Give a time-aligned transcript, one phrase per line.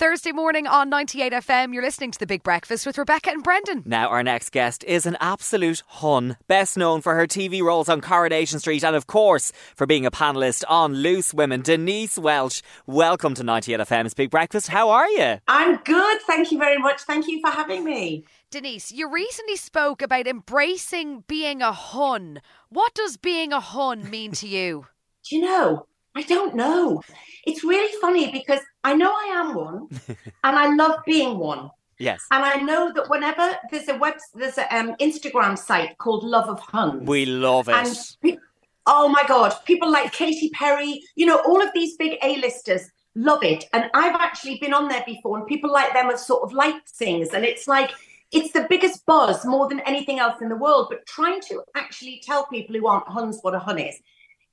[0.00, 3.82] Thursday morning on 98 FM, you're listening to The Big Breakfast with Rebecca and Brendan.
[3.84, 8.00] Now, our next guest is an absolute hun, best known for her TV roles on
[8.00, 11.60] Coronation Street and, of course, for being a panellist on Loose Women.
[11.60, 14.68] Denise Welch, welcome to 98 FM's Big Breakfast.
[14.68, 15.36] How are you?
[15.46, 16.22] I'm good.
[16.22, 17.02] Thank you very much.
[17.02, 18.24] Thank you for having me.
[18.50, 22.40] Denise, you recently spoke about embracing being a hun.
[22.70, 24.86] What does being a hun mean to you?
[25.28, 25.86] Do you know?
[26.14, 27.02] I don't know.
[27.44, 30.16] It's really funny because I know I am one and
[30.56, 31.70] I love being one.
[31.98, 32.24] Yes.
[32.30, 36.48] And I know that whenever there's a web, there's an um, Instagram site called Love
[36.48, 37.06] of Huns.
[37.06, 37.74] We love it.
[37.74, 38.38] And pe-
[38.86, 43.44] oh my God, people like Katy Perry, you know, all of these big A-listers love
[43.44, 43.64] it.
[43.74, 46.88] And I've actually been on there before and people like them have sort of liked
[46.88, 47.28] things.
[47.34, 47.92] And it's like,
[48.32, 50.86] it's the biggest buzz more than anything else in the world.
[50.88, 54.00] But trying to actually tell people who aren't Huns what a Hun is,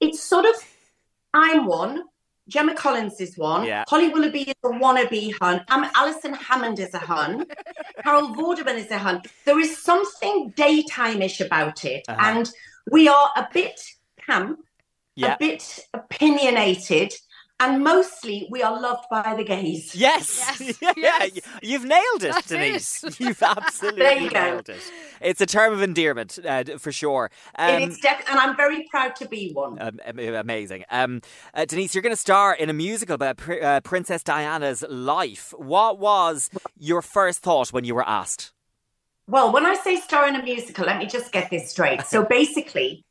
[0.01, 0.55] it's sort of,
[1.33, 2.03] I'm one.
[2.49, 3.65] Gemma Collins is one.
[3.65, 3.83] Yeah.
[3.89, 5.61] Holly Willoughby is a wannabe Hun.
[5.69, 7.45] Um, Alison Hammond is a Hun.
[8.03, 9.21] Carol Vorderman is a Hun.
[9.45, 12.17] There is something daytime-ish about it, Uh-huh.
[12.21, 12.49] and
[12.89, 13.77] we are a bit
[14.25, 14.59] camp,
[15.15, 15.33] Yeah.
[15.33, 17.13] a bit opinionated,
[17.59, 19.95] and mostly we are loved by the gays.
[19.95, 20.37] Yes.
[20.59, 21.39] Yes, yeah, yes.
[21.61, 23.03] you've nailed it, That's Denise.
[23.03, 23.19] it.
[23.19, 24.43] You've absolutely There you go.
[24.43, 24.91] nailed it.
[25.21, 27.31] It's a term of endearment, uh, for sure.
[27.57, 29.79] Um, it is def- and I'm very proud to be one.
[29.81, 30.85] Um, amazing.
[30.91, 31.21] Um,
[31.53, 35.53] uh, Denise, you're going to star in a musical about Pr- uh, Princess Diana's life.
[35.57, 38.51] What was your first thought when you were asked?
[39.27, 42.01] Well, when I say star in a musical, let me just get this straight.
[42.05, 43.03] So basically,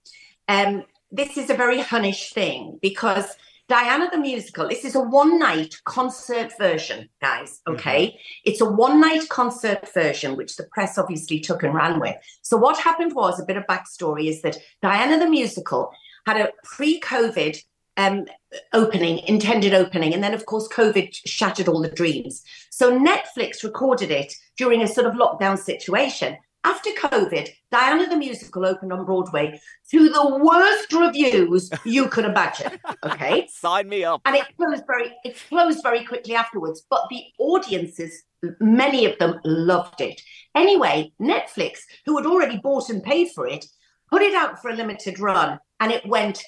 [0.48, 3.26] um, this is a very Hunnish thing because
[3.68, 7.60] Diana the musical, this is a one night concert version, guys.
[7.66, 8.18] Okay.
[8.44, 12.14] It's a one night concert version, which the press obviously took and ran with.
[12.42, 15.90] So, what happened was a bit of backstory is that Diana the musical
[16.26, 17.60] had a pre COVID
[17.96, 18.26] um,
[18.72, 20.12] opening, intended opening.
[20.12, 22.42] And then, of course, COVID shattered all the dreams.
[22.70, 26.36] So Netflix recorded it during a sort of lockdown situation.
[26.66, 29.60] After COVID, Diana the Musical opened on Broadway
[29.92, 32.72] to the worst reviews you could imagine.
[33.04, 33.46] Okay.
[33.52, 34.20] Sign me up.
[34.24, 36.82] And it closed very it closed very quickly afterwards.
[36.90, 38.24] But the audiences,
[38.58, 40.20] many of them loved it.
[40.56, 43.64] Anyway, Netflix, who had already bought and paid for it,
[44.10, 46.42] put it out for a limited run and it went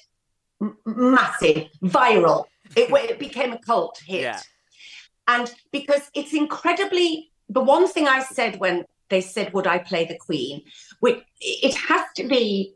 [0.61, 2.43] m- massive, viral.
[2.75, 4.23] It, it became a cult hit.
[4.23, 4.41] Yeah.
[5.29, 10.05] And because it's incredibly, the one thing I said when they said, Would I play
[10.05, 10.63] the Queen?
[10.99, 12.75] Which it has to be,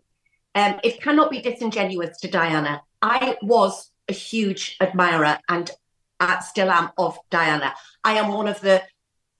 [0.55, 2.81] um, it cannot be disingenuous to Diana.
[3.01, 5.71] I was a huge admirer and
[6.19, 7.73] I still am of Diana.
[8.03, 8.83] I am one of the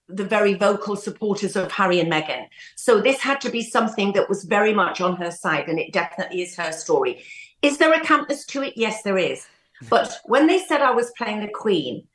[0.09, 2.47] the very vocal supporters of Harry and Meghan.
[2.75, 5.93] So this had to be something that was very much on her side, and it
[5.93, 7.23] definitely is her story.
[7.61, 8.73] Is there a campness to it?
[8.75, 9.47] Yes, there is.
[9.89, 12.07] But when they said I was playing the Queen,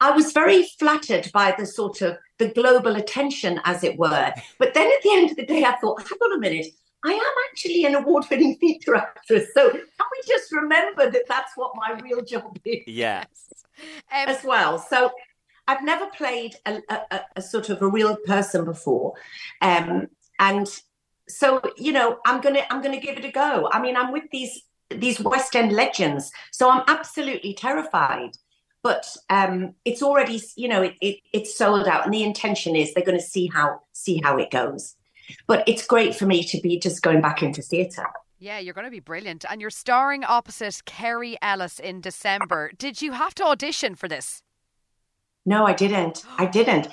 [0.00, 4.32] I was very flattered by the sort of the global attention, as it were.
[4.58, 6.66] But then at the end of the day, I thought, hang on a minute,
[7.04, 9.48] I am actually an award-winning theatre actress.
[9.54, 13.26] So can we just remember that that's what my real job is Yes.
[14.12, 14.78] Um, as well?
[14.78, 15.10] So
[15.68, 19.12] I've never played a, a, a- a sort of a real person before,
[19.60, 20.06] um,
[20.38, 20.66] and
[21.28, 23.68] so you know, I'm gonna I'm gonna give it a go.
[23.70, 28.30] I mean, I'm with these these West End legends, so I'm absolutely terrified.
[28.82, 32.94] But um, it's already, you know, it, it it's sold out, and the intention is
[32.94, 34.94] they're going to see how see how it goes.
[35.46, 38.06] But it's great for me to be just going back into theatre.
[38.38, 39.44] yeah, you're going to be brilliant.
[39.50, 42.70] And you're starring opposite Kerry Ellis in December.
[42.78, 44.42] Did you have to audition for this?
[45.44, 46.24] No, I didn't.
[46.36, 46.88] I didn't.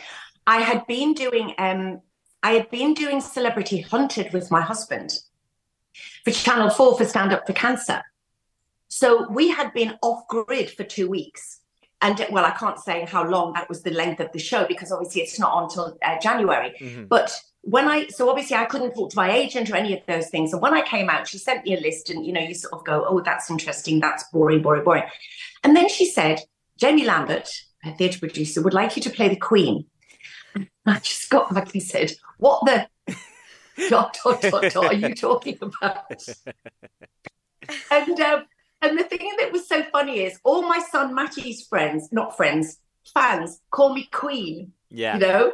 [0.47, 2.01] I had been doing um
[2.43, 5.19] I had been doing Celebrity Hunted with my husband
[6.23, 8.03] for Channel 4 for Stand Up for Cancer.
[8.87, 11.61] So we had been off grid for two weeks.
[12.01, 14.91] And well, I can't say how long that was the length of the show because
[14.91, 16.75] obviously it's not until uh, January.
[16.79, 17.07] Mhm.
[17.07, 20.29] But when I, so obviously I couldn't talk to my agent or any of those
[20.29, 20.53] things.
[20.53, 22.73] And when I came out, she sent me a list and, you know, you sort
[22.73, 23.99] of go, oh, that's interesting.
[23.99, 25.03] That's boring, boring, boring.
[25.63, 26.41] And then she said,
[26.77, 27.49] Jamie Lambert,
[27.83, 29.85] a theatre producer, would like you to play the Queen.
[30.85, 32.87] I just got back and said, what the
[33.89, 36.11] dot, dot, dot, dot are you talking about?
[37.91, 38.45] and, um,
[38.85, 42.77] and the thing that was so funny is all my son Matty's friends, not friends,
[43.13, 45.15] fans, call me Queen Yeah.
[45.15, 45.53] you know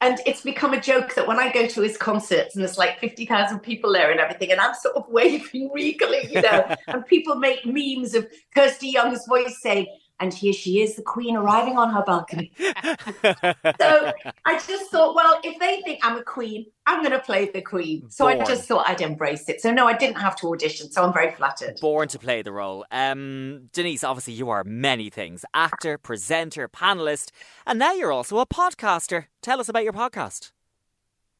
[0.00, 2.98] and it's become a joke that when i go to his concerts and there's like
[2.98, 7.36] 50,000 people there and everything and i'm sort of waving regally you know and people
[7.36, 9.86] make memes of kirsty young's voice saying
[10.22, 12.52] and here she is, the Queen, arriving on her balcony.
[12.58, 14.12] so
[14.44, 17.60] I just thought, well, if they think I'm a Queen, I'm going to play the
[17.60, 18.08] Queen.
[18.08, 18.40] So Born.
[18.40, 19.60] I just thought I'd embrace it.
[19.60, 20.92] So no, I didn't have to audition.
[20.92, 21.80] So I'm very flattered.
[21.80, 22.86] Born to play the role.
[22.92, 27.32] Um, Denise, obviously, you are many things actor, presenter, panelist,
[27.66, 29.24] and now you're also a podcaster.
[29.42, 30.52] Tell us about your podcast.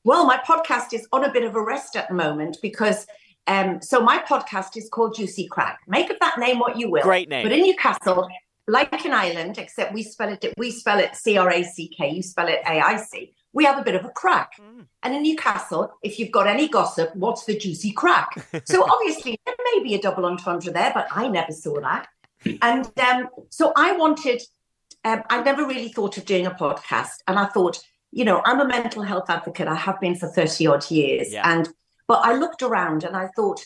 [0.03, 3.07] Well, my podcast is on a bit of a rest at the moment because
[3.47, 5.81] um, so my podcast is called Juicy Crack.
[5.87, 7.03] Make of that name what you will.
[7.03, 7.45] Great name.
[7.45, 8.29] But in Newcastle,
[8.73, 12.09] like an island, except we spell it we spell it C R A C K,
[12.09, 13.35] you spell it A I C.
[13.53, 14.53] We have a bit of a crack.
[15.03, 18.31] And in Newcastle, if you've got any gossip, what's the juicy crack?
[18.65, 22.09] so obviously there may be a double entendre there, but I never saw that.
[22.63, 24.41] And um, so I wanted,
[25.05, 27.19] um, I never really thought of doing a podcast.
[27.29, 27.79] And I thought,
[28.11, 29.69] you know, I'm a mental health advocate.
[29.69, 31.35] I have been for 30 odd years.
[31.35, 31.43] Yeah.
[31.45, 31.69] And
[32.09, 33.61] but I looked around and I thought,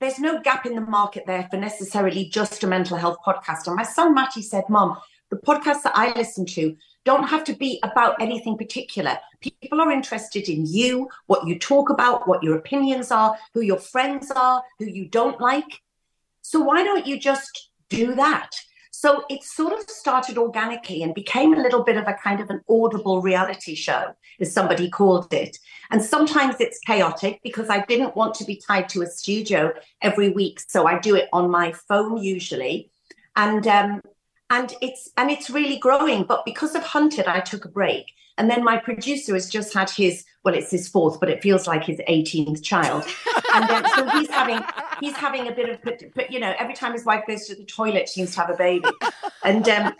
[0.00, 3.66] there's no gap in the market there for necessarily just a mental health podcast.
[3.66, 4.96] And my son Matty said, Mom,
[5.28, 9.18] the podcasts that I listen to don't have to be about anything particular.
[9.40, 13.78] People are interested in you, what you talk about, what your opinions are, who your
[13.78, 15.82] friends are, who you don't like.
[16.42, 18.50] So why don't you just do that?
[19.02, 22.50] So it sort of started organically and became a little bit of a kind of
[22.50, 25.56] an audible reality show, as somebody called it.
[25.90, 30.28] And sometimes it's chaotic because I didn't want to be tied to a studio every
[30.28, 30.60] week.
[30.68, 32.90] So I do it on my phone usually.
[33.36, 34.02] And um,
[34.50, 36.24] and it's and it's really growing.
[36.24, 38.06] But because of Hunted, I took a break.
[38.38, 41.66] And then my producer has just had his well, it's his fourth, but it feels
[41.66, 43.04] like his 18th child.
[43.52, 44.62] And then so he's having
[45.00, 45.78] he's having a bit of
[46.14, 48.50] but you know, every time his wife goes to the toilet, she seems to have
[48.50, 48.88] a baby.
[49.44, 49.94] And um,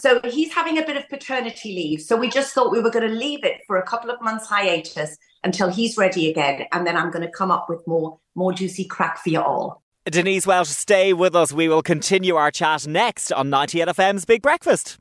[0.00, 2.02] so he's having a bit of paternity leave.
[2.02, 4.46] So we just thought we were going to leave it for a couple of months
[4.46, 6.66] hiatus until he's ready again.
[6.72, 9.82] And then I'm going to come up with more more juicy crack for you all.
[10.10, 11.52] Denise Welch, stay with us.
[11.52, 14.98] We will continue our chat next on 98 FM's Big Breakfast.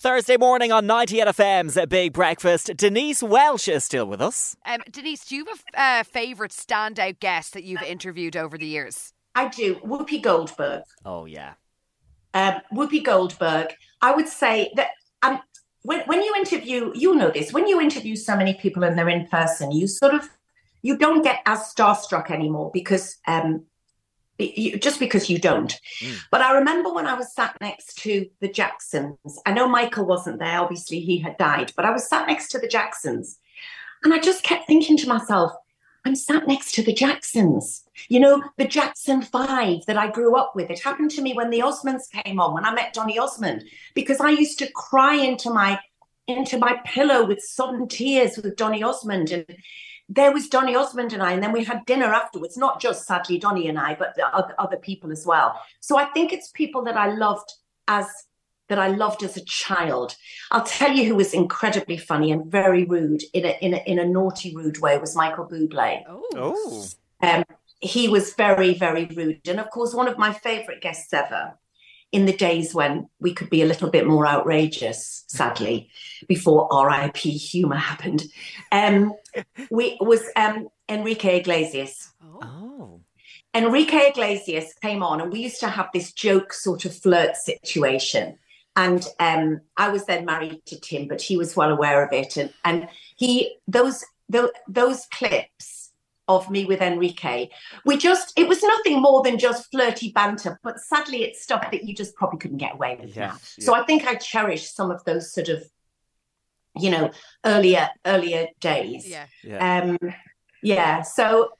[0.00, 2.70] Thursday morning on 98 FM's Big Breakfast.
[2.76, 4.56] Denise Welch is still with us.
[4.64, 8.66] Um, Denise, do you have a uh, favourite standout guest that you've interviewed over the
[8.66, 9.12] years?
[9.34, 9.76] I do.
[9.76, 10.82] Whoopi Goldberg.
[11.04, 11.54] Oh, yeah.
[12.34, 13.74] Um, Whoopi Goldberg.
[14.00, 14.90] I would say that
[15.22, 15.40] um,
[15.82, 17.52] when when you interview, you know this.
[17.52, 20.28] When you interview so many people and they're in person, you sort of
[20.82, 23.64] you don't get as starstruck anymore because um,
[24.38, 25.78] you, just because you don't.
[26.30, 29.18] But I remember when I was sat next to the Jacksons.
[29.44, 30.60] I know Michael wasn't there.
[30.60, 31.72] Obviously, he had died.
[31.76, 33.38] But I was sat next to the Jacksons,
[34.04, 35.52] and I just kept thinking to myself,
[36.04, 37.82] I'm sat next to the Jacksons.
[38.08, 40.70] You know, the Jackson Five that I grew up with.
[40.70, 43.64] It happened to me when the Osmonds came on, when I met Donny Osmond,
[43.94, 45.80] because I used to cry into my
[46.28, 49.30] into my pillow with sodden tears with Donny Osmond.
[49.30, 49.44] And
[50.08, 53.38] there was Donny Osmond and I, and then we had dinner afterwards, not just sadly
[53.38, 55.60] Donny and I, but the other, other people as well.
[55.80, 57.52] So I think it's people that I loved
[57.86, 58.06] as
[58.68, 60.14] that I loved as a child.
[60.50, 63.98] I'll tell you who was incredibly funny and very rude in a in a, in
[63.98, 66.02] a naughty, rude way was Michael Bublé.
[66.08, 66.22] Oh.
[66.34, 66.86] Oh.
[67.20, 67.44] Um,
[67.80, 69.46] he was very, very rude.
[69.46, 71.58] And of course, one of my favorite guests ever
[72.10, 75.90] in the days when we could be a little bit more outrageous, sadly,
[76.26, 78.24] before RIP humor happened,
[78.72, 79.12] um,
[79.70, 82.12] we, was um, Enrique Iglesias.
[82.22, 82.38] Oh.
[82.42, 83.00] Oh.
[83.54, 88.38] Enrique Iglesias came on, and we used to have this joke sort of flirt situation.
[88.76, 92.36] And um, I was then married to Tim, but he was well aware of it.
[92.36, 95.90] And and he those those, those clips
[96.28, 97.48] of me with Enrique,
[97.86, 100.60] we just it was nothing more than just flirty banter.
[100.62, 103.38] But sadly, it's stuff that you just probably couldn't get away with Yeah, now.
[103.58, 105.64] So I think I cherish some of those sort of,
[106.80, 107.10] you know,
[107.44, 109.26] earlier earlier days Yeah.
[109.44, 109.80] Yeah.
[109.82, 109.98] um
[110.62, 111.50] yeah so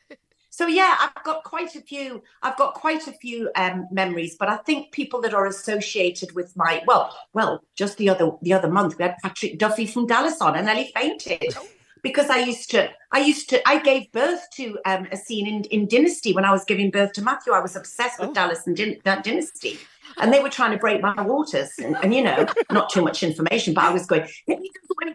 [0.51, 4.49] so yeah i've got quite a few i've got quite a few um memories but
[4.49, 8.69] i think people that are associated with my well well just the other the other
[8.71, 11.55] month we had patrick duffy from dallas on and nearly fainted
[12.03, 15.63] because i used to i used to i gave birth to um a scene in
[15.77, 18.35] in dynasty when i was giving birth to matthew i was obsessed with Oh.
[18.35, 19.79] dallas and Dyn- that dynasty
[20.21, 23.23] and they were trying to break my waters and, and you know not too much
[23.23, 25.15] information but i was going "Let me go away."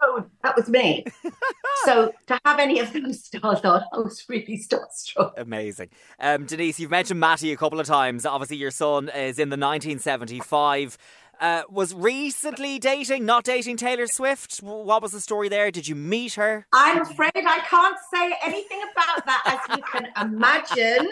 [0.00, 1.04] Oh, that was me.
[1.84, 5.32] so to have any of those stars on, I was really starstruck.
[5.36, 5.88] Amazing.
[6.20, 8.24] Um, Denise, you've mentioned Matty a couple of times.
[8.24, 10.98] Obviously, your son is in the 1975.
[11.40, 14.58] Uh, was recently dating, not dating Taylor Swift.
[14.58, 15.70] What was the story there?
[15.70, 16.66] Did you meet her?
[16.72, 21.08] I'm afraid I can't say anything about that, as you can imagine.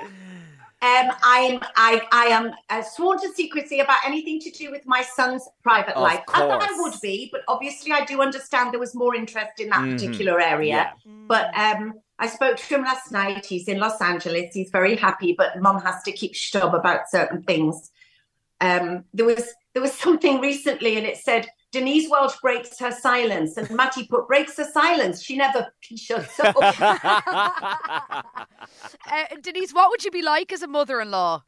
[0.86, 5.02] Um, I'm I I am uh, sworn to secrecy about anything to do with my
[5.02, 6.20] son's private Of life.
[6.32, 9.80] As I would be, but obviously I do understand there was more interest in that
[9.80, 9.92] Mhm.
[9.92, 10.66] particular area.
[10.76, 10.90] Yeah.
[11.26, 13.44] But um, I spoke to him last night.
[13.46, 14.54] He's in Los Angeles.
[14.54, 17.90] He's very happy, but mom has to keep stub about certain things.
[18.60, 23.56] Um, there was there was something recently, and it said Denise Welch breaks her silence,
[23.56, 25.22] and Matty put breaks her silence.
[25.22, 26.56] She never shuts up.
[26.60, 28.24] uh,
[29.42, 31.42] Denise, what would you be like as a mother-in-law?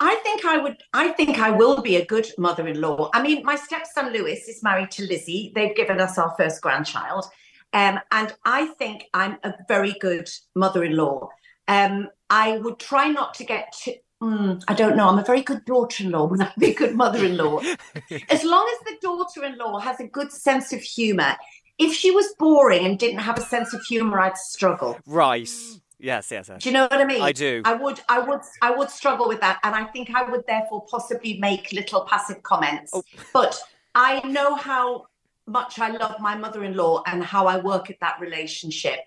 [0.00, 0.78] I think I would.
[0.92, 3.10] I think I will be a good mother-in-law.
[3.14, 5.52] I mean, my stepson Lewis is married to Lizzie.
[5.54, 7.26] They've given us our first grandchild,
[7.72, 11.28] um, and I think I'm a very good mother-in-law.
[11.68, 15.08] Um, I would try not to get too, Mm, I don't know.
[15.08, 16.26] I'm a very good daughter-in-law.
[16.26, 17.58] Would I be a good mother-in-law?
[18.30, 21.34] as long as the daughter-in-law has a good sense of humour.
[21.78, 25.00] If she was boring and didn't have a sense of humour, I'd struggle.
[25.06, 25.50] Right.
[25.98, 26.62] Yes, yes, yes.
[26.62, 27.20] Do you know what I mean?
[27.20, 27.62] I do.
[27.64, 30.84] I would, I would, I would struggle with that, and I think I would therefore
[30.88, 32.92] possibly make little passive comments.
[32.94, 33.02] Oh.
[33.32, 33.58] But
[33.94, 35.06] I know how
[35.46, 39.00] much I love my mother-in-law and how I work at that relationship.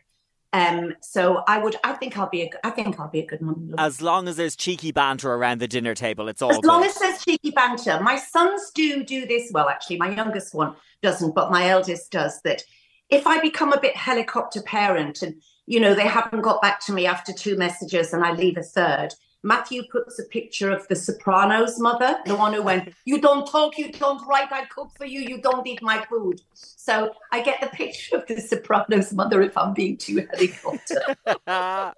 [0.55, 3.41] Um, so I would, I think I'll be, a, I think I'll be a good
[3.41, 3.75] mum.
[3.77, 6.51] As long as there's cheeky banter around the dinner table, it's all.
[6.51, 6.67] As good.
[6.67, 9.51] long as there's cheeky banter, my sons do do this.
[9.53, 12.41] Well, actually, my youngest one doesn't, but my eldest does.
[12.43, 12.63] That
[13.09, 16.93] if I become a bit helicopter parent, and you know they haven't got back to
[16.93, 19.09] me after two messages, and I leave a third,
[19.46, 23.78] Matthew puts a picture of the Sopranos mother, the one who went, You don't talk,
[23.78, 26.42] you don't write, I cook for you, you don't eat my food.
[26.54, 31.16] So I get the picture of the Sopranos mother if I'm being too helicopter.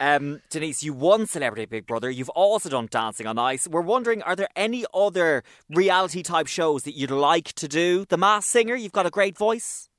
[0.00, 2.08] um, Denise, you won Celebrity Big Brother.
[2.08, 3.68] You've also done Dancing on Ice.
[3.68, 8.06] We're wondering, are there any other reality type shows that you'd like to do?
[8.06, 9.90] The Masked Singer, you've got a great voice.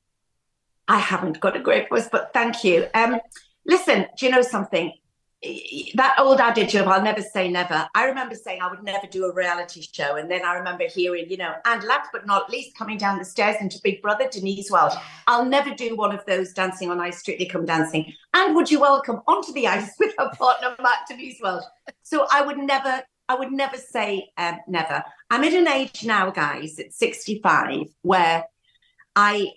[0.88, 2.88] I haven't got a great voice, but thank you.
[2.96, 3.20] Um,
[3.64, 4.92] listen, do you know something?
[5.42, 7.88] That old adage of I'll never say never.
[7.96, 10.18] I remember saying I would never do a reality show.
[10.18, 13.26] And then I remember hearing, you know, and last but not least, coming down the
[13.26, 14.94] stairs into Big Brother, Denise Welch.
[15.28, 18.14] I'll never do one of those dancing on ice, strictly come dancing.
[18.34, 21.64] And would you welcome onto the ice with her partner, Matt Denise Welch?
[22.04, 25.04] So I would never, I would never say um, never.
[25.30, 28.44] I'm at an age now, guys, at 65, where
[29.16, 29.54] I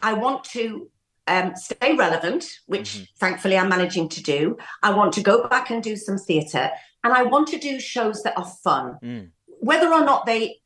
[0.00, 0.88] I want to
[1.28, 3.04] um, stay relevant, which mm-hmm.
[3.18, 4.56] thankfully I'm managing to do.
[4.82, 6.70] I want to go back and do some theatre,
[7.04, 9.30] and I want to do shows that are fun, mm.
[9.60, 10.56] whether or not they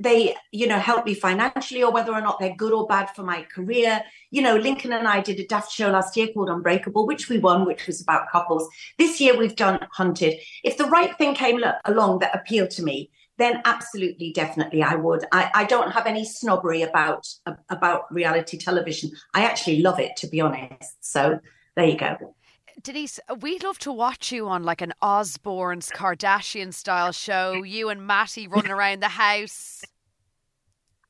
[0.00, 3.22] they you know help me financially or whether or not they're good or bad for
[3.22, 7.06] my career you know lincoln and i did a daft show last year called unbreakable
[7.06, 8.68] which we won which was about couples
[8.98, 13.10] this year we've done hunted if the right thing came along that appealed to me
[13.38, 15.24] then absolutely, definitely, I would.
[15.32, 17.26] I, I don't have any snobbery about
[17.68, 19.10] about reality television.
[19.34, 20.96] I actually love it, to be honest.
[21.00, 21.38] So
[21.76, 22.34] there you go.
[22.82, 27.62] Denise, we'd love to watch you on like an Osbourne's Kardashian style show.
[27.62, 29.84] You and Matty running around the house.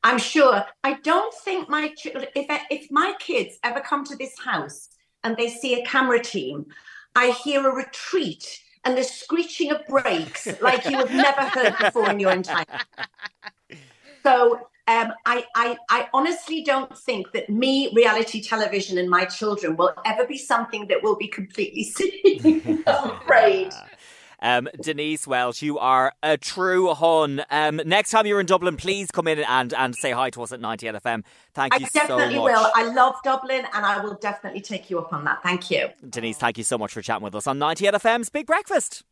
[0.02, 0.64] I'm sure.
[0.84, 4.88] I don't think my if if my kids ever come to this house
[5.24, 6.66] and they see a camera team,
[7.14, 12.10] I hear a retreat and the screeching of brakes like you have never heard before
[12.10, 13.80] in your entire life.
[14.24, 19.76] so um, I, I, I honestly don't think that me, reality television, and my children
[19.76, 22.84] will ever be something that will be completely seen.
[22.86, 23.72] I'm afraid.
[24.40, 27.42] Um, Denise Welch, you are a true hun.
[27.50, 30.52] Um, next time you're in Dublin, please come in and, and say hi to us
[30.52, 31.24] at 90 FM.
[31.54, 32.10] Thank I you so much.
[32.10, 32.70] I definitely will.
[32.74, 35.42] I love Dublin and I will definitely take you up on that.
[35.42, 35.88] Thank you.
[36.08, 39.04] Denise, thank you so much for chatting with us on 90 FM's Big Breakfast.